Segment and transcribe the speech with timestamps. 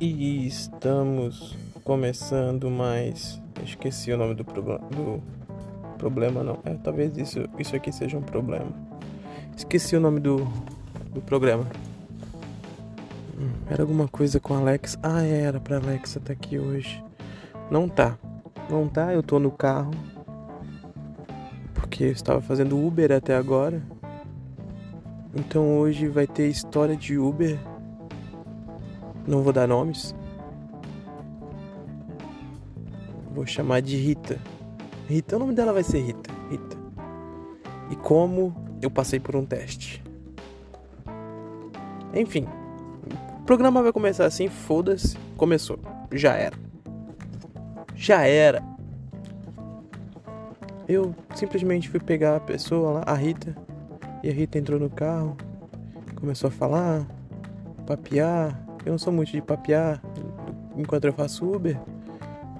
[0.00, 3.42] E estamos começando mais.
[3.64, 5.20] Esqueci o nome do, programa, do
[5.98, 6.60] problema, não.
[6.64, 8.70] É, talvez isso, isso aqui seja um problema.
[9.56, 10.46] Esqueci o nome do,
[11.12, 11.66] do programa.
[13.36, 14.96] Hum, era alguma coisa com Alex.
[15.02, 17.02] Ah, era pra Alexa estar tá aqui hoje.
[17.68, 18.16] Não tá.
[18.70, 19.90] Não tá, eu tô no carro.
[21.74, 23.82] Porque eu estava fazendo Uber até agora.
[25.34, 27.58] Então hoje vai ter história de Uber
[29.28, 30.14] não vou dar nomes.
[33.34, 34.40] Vou chamar de Rita.
[35.06, 36.32] Rita, o nome dela vai ser Rita.
[36.50, 36.76] Rita.
[37.90, 40.02] E como eu passei por um teste.
[42.14, 42.48] Enfim,
[43.40, 45.16] o programa vai começar assim, foda-se.
[45.36, 45.78] Começou.
[46.10, 46.56] Já era.
[47.94, 48.62] Já era.
[50.88, 53.54] Eu simplesmente fui pegar a pessoa lá, a Rita.
[54.22, 55.36] E a Rita entrou no carro,
[56.16, 57.06] começou a falar,
[57.86, 60.00] papiar, eu não sou muito de papear
[60.76, 61.78] enquanto eu faço Uber.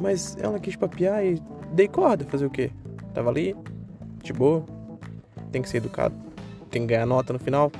[0.00, 1.40] Mas ela quis papear e
[1.72, 2.24] dei corda.
[2.24, 2.70] Fazer o quê?
[3.12, 3.54] Tava ali,
[4.22, 4.64] de boa.
[5.52, 6.14] Tem que ser educado.
[6.70, 7.70] Tem que ganhar nota no final.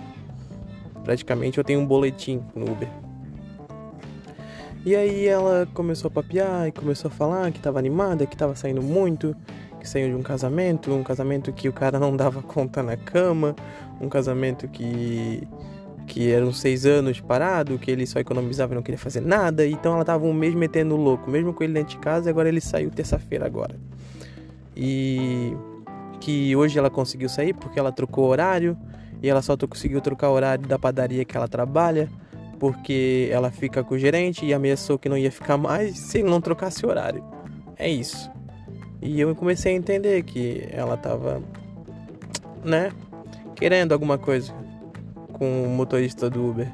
[1.03, 2.89] Praticamente eu tenho um boletim no Uber.
[4.87, 8.55] E aí ela começou a papear e começou a falar que tava animada, que tava
[8.55, 9.35] saindo muito,
[9.81, 13.57] que saiu de um casamento, um casamento que o cara não dava conta na cama,
[13.99, 15.49] um casamento que
[16.07, 19.67] que eram seis anos parado, que ele só economizava e não queria fazer nada.
[19.67, 22.49] Então ela tava um mês metendo louco, mesmo com ele dentro de casa, e agora
[22.49, 23.77] ele saiu terça-feira agora.
[24.77, 25.57] E
[26.21, 28.77] que hoje ela conseguiu sair porque ela trocou horário
[29.23, 32.09] e ela só conseguiu trocar horário da padaria que ela trabalha
[32.59, 36.41] porque ela fica com o gerente e ameaçou que não ia ficar mais se não
[36.41, 37.23] trocasse horário.
[37.77, 38.31] É isso.
[39.03, 41.43] E eu comecei a entender que ela tava,
[42.65, 42.91] né,
[43.55, 44.51] querendo alguma coisa
[45.35, 46.71] com o motorista do Uber.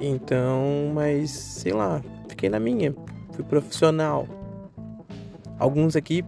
[0.00, 2.94] Então, mas sei lá, fiquei na minha,
[3.32, 4.26] fui profissional.
[5.58, 6.24] Alguns aqui,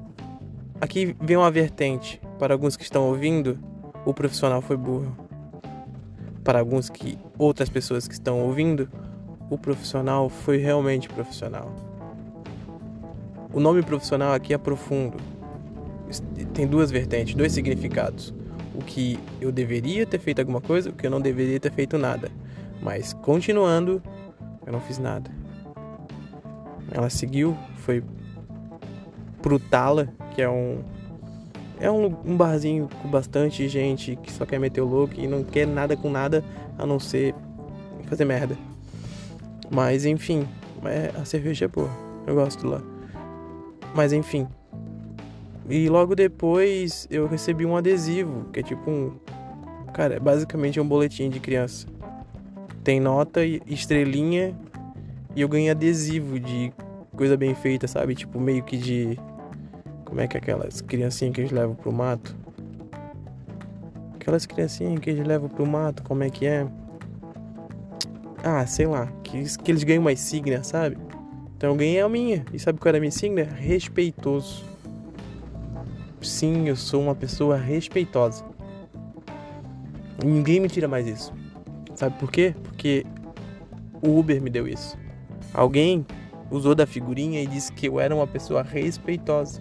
[0.81, 2.21] aqui vem uma vertente.
[2.39, 3.59] Para alguns que estão ouvindo,
[4.05, 5.17] o profissional foi burro.
[6.43, 8.89] Para alguns que outras pessoas que estão ouvindo,
[9.51, 11.75] o profissional foi realmente profissional.
[13.53, 15.17] O nome profissional aqui é profundo.
[16.53, 18.35] Tem duas vertentes, dois significados
[18.75, 21.97] o que eu deveria ter feito alguma coisa, o que eu não deveria ter feito
[21.97, 22.31] nada.
[22.83, 24.03] Mas continuando,
[24.67, 25.31] eu não fiz nada.
[26.91, 28.03] Ela seguiu, foi
[29.41, 30.83] pro Tala, que é um
[31.81, 35.43] é um, um barzinho com bastante gente que só quer meter o louco e não
[35.43, 36.43] quer nada com nada
[36.79, 37.35] a não ser
[38.07, 38.57] fazer merda.
[39.71, 40.47] Mas enfim,
[40.85, 41.91] é, a cerveja é boa.
[42.27, 42.81] Eu gosto lá.
[43.95, 44.47] Mas enfim,
[45.69, 49.13] e logo depois eu recebi um adesivo, que é tipo um.
[49.93, 51.87] Cara, basicamente é um boletim de criança.
[52.83, 54.55] Tem nota estrelinha
[55.35, 56.73] e eu ganhei adesivo de
[57.17, 58.15] coisa bem feita, sabe?
[58.15, 59.19] Tipo, meio que de.
[60.05, 62.37] Como é que é aquelas criancinhas que eles levam pro mato?
[64.15, 66.67] Aquelas criancinhas que eles levam pro mato, como é que é?
[68.43, 70.99] Ah, sei lá, que, que eles ganham uma insígnia, sabe?
[71.57, 72.45] Então eu ganhei a minha.
[72.53, 73.45] E sabe qual era a minha insígnia?
[73.45, 74.74] Respeitoso.
[76.25, 78.45] Sim, eu sou uma pessoa respeitosa.
[80.25, 81.33] Ninguém me tira mais isso.
[81.95, 82.55] Sabe por quê?
[82.63, 83.05] Porque
[84.01, 84.97] o Uber me deu isso.
[85.53, 86.07] Alguém
[86.51, 89.61] usou da figurinha e disse que eu era uma pessoa respeitosa.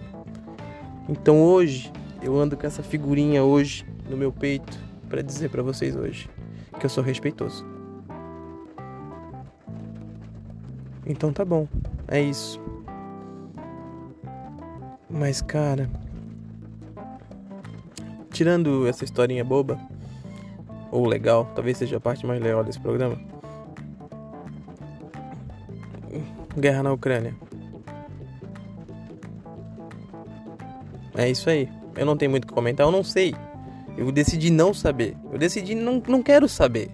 [1.08, 1.92] Então hoje
[2.22, 6.28] eu ando com essa figurinha hoje no meu peito para dizer para vocês hoje
[6.78, 7.64] que eu sou respeitoso.
[11.06, 11.68] Então tá bom,
[12.08, 12.60] é isso.
[15.10, 15.88] Mas cara,
[18.34, 19.78] tirando essa historinha boba,
[20.90, 23.16] ou legal, talvez seja a parte mais legal desse programa.
[26.56, 27.34] Guerra na Ucrânia.
[31.16, 31.68] É isso aí.
[31.96, 33.34] Eu não tenho muito o que comentar, eu não sei.
[33.96, 35.16] Eu decidi não saber.
[35.32, 36.90] Eu decidi não, não quero saber.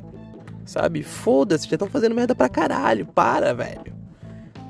[0.66, 1.02] Sabe?
[1.02, 3.06] Foda-se, já estão fazendo merda pra caralho.
[3.06, 3.94] Para, velho.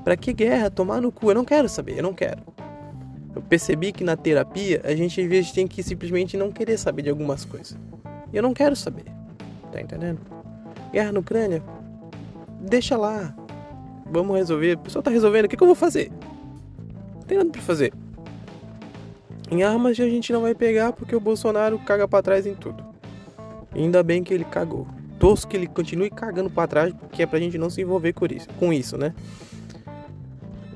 [0.04, 0.70] Pra que guerra?
[0.70, 1.30] Tomar no cu.
[1.30, 2.42] Eu não quero saber, eu não quero.
[3.34, 7.02] Eu percebi que na terapia a gente às vezes tem que simplesmente não querer saber
[7.02, 7.76] de algumas coisas.
[8.32, 9.04] E eu não quero saber.
[9.70, 10.20] Tá entendendo?
[10.92, 11.62] Guerra na Ucrânia,
[12.60, 13.34] deixa lá.
[14.10, 14.74] Vamos resolver.
[14.74, 15.44] O pessoal tá resolvendo.
[15.44, 16.10] O que, que eu vou fazer?
[17.14, 17.92] Não tem nada pra fazer.
[19.50, 22.84] Em armas a gente não vai pegar porque o Bolsonaro caga para trás em tudo.
[23.74, 24.86] E ainda bem que ele cagou.
[25.18, 28.26] Torço que ele continue cagando para trás, porque é pra gente não se envolver com
[28.26, 29.14] isso, com isso né?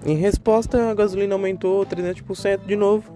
[0.05, 3.11] Em resposta, a gasolina aumentou 300% de novo.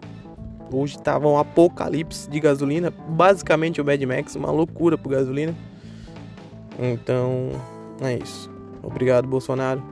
[0.72, 5.54] Hoje tava um apocalipse de gasolina, basicamente o Mad Max, uma loucura por gasolina.
[6.78, 7.50] Então,
[8.00, 8.50] é isso.
[8.82, 9.82] Obrigado, Bolsonaro.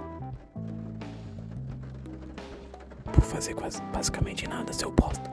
[3.12, 5.30] Por fazer quase basicamente nada, seu bosta.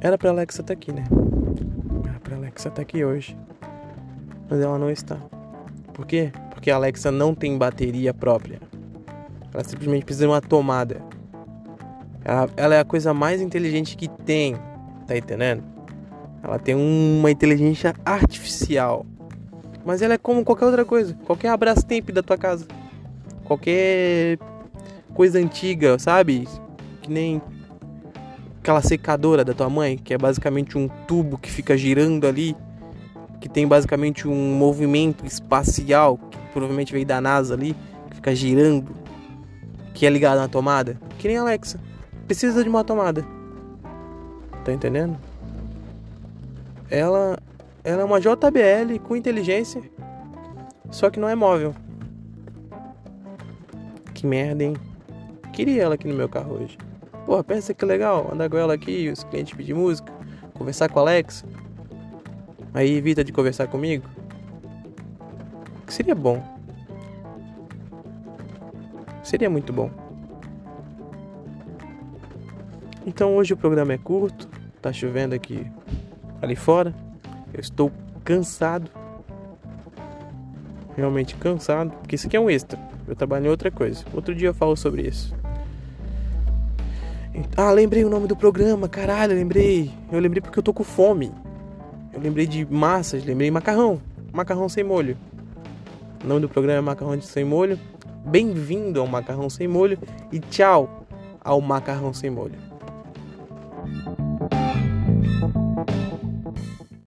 [0.00, 1.04] Era pra Alexa estar tá aqui, né?
[2.08, 3.36] Era pra Alexa estar tá aqui hoje.
[4.48, 5.16] Mas ela não está.
[5.92, 6.32] Por quê?
[6.58, 8.58] Porque a Alexa não tem bateria própria.
[9.54, 11.00] Ela simplesmente precisa de uma tomada.
[12.24, 14.56] Ela, ela é a coisa mais inteligente que tem.
[15.06, 15.62] Tá entendendo?
[16.42, 19.06] Ela tem uma inteligência artificial.
[19.86, 21.14] Mas ela é como qualquer outra coisa.
[21.26, 22.66] Qualquer abraço tempo da tua casa.
[23.44, 24.36] Qualquer
[25.14, 26.48] coisa antiga, sabe?
[27.02, 27.40] Que nem
[28.58, 32.56] aquela secadora da tua mãe, que é basicamente um tubo que fica girando ali,
[33.40, 36.18] que tem basicamente um movimento espacial,
[36.58, 37.74] provavelmente veio da NASA ali,
[38.10, 38.90] que fica girando,
[39.94, 40.98] que é ligado na tomada.
[41.18, 41.80] Que nem a Alexa.
[42.26, 43.24] Precisa de uma tomada.
[44.64, 45.16] Tá entendendo?
[46.90, 47.38] Ela,
[47.84, 49.82] ela é uma JBL com inteligência,
[50.90, 51.74] só que não é móvel.
[54.14, 54.74] Que merda, hein?
[55.52, 56.76] Queria ela aqui no meu carro hoje.
[57.24, 60.12] Pô, pensa que legal, andar com ela aqui, os clientes pedir música,
[60.54, 61.44] conversar com o Alex.
[62.74, 64.04] Aí evita de conversar comigo.
[65.98, 66.40] Seria bom.
[69.24, 69.90] Seria muito bom.
[73.04, 74.48] Então hoje o programa é curto,
[74.80, 75.66] tá chovendo aqui
[76.40, 76.94] ali fora.
[77.52, 77.90] Eu estou
[78.22, 78.88] cansado.
[80.96, 82.78] Realmente cansado, porque isso aqui é um extra.
[83.08, 84.04] Eu trabalho em outra coisa.
[84.14, 85.34] Outro dia eu falo sobre isso.
[87.56, 89.90] Ah, lembrei o nome do programa, caralho, lembrei.
[90.12, 91.32] Eu lembrei porque eu tô com fome.
[92.12, 94.00] Eu lembrei de massas, lembrei macarrão.
[94.32, 95.18] Macarrão sem molho.
[96.22, 97.78] O nome do programa é Macarrão sem Molho.
[98.24, 99.98] Bem-vindo ao Macarrão sem Molho
[100.32, 101.06] e tchau
[101.40, 102.67] ao Macarrão sem Molho.